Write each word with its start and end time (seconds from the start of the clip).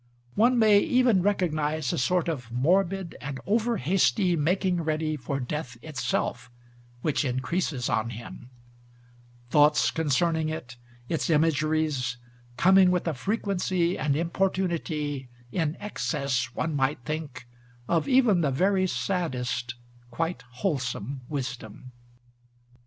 One 0.33 0.57
may 0.57 0.79
even 0.79 1.21
recognise 1.21 1.93
a 1.93 1.97
sort 1.99 2.27
of 2.27 2.51
morbid 2.51 3.15
and 3.21 3.39
over 3.45 3.77
hasty 3.77 4.35
making 4.35 4.81
ready 4.81 5.15
for 5.15 5.39
death 5.39 5.77
itself, 5.83 6.49
which 7.03 7.23
increases 7.23 7.87
on 7.87 8.09
him; 8.09 8.49
thoughts 9.51 9.91
concerning 9.91 10.49
it, 10.49 10.75
its 11.07 11.29
imageries, 11.29 12.17
coming 12.57 12.89
with 12.89 13.07
a 13.07 13.13
frequency 13.13 13.95
and 13.95 14.15
importunity, 14.15 15.29
in 15.51 15.77
excess, 15.79 16.45
one 16.55 16.75
might 16.75 17.05
think, 17.05 17.45
of 17.87 18.07
even 18.07 18.41
the 18.41 18.49
very 18.49 18.87
saddest, 18.87 19.75
quite 20.09 20.41
wholesome 20.53 21.21
wisdom. 21.29 21.91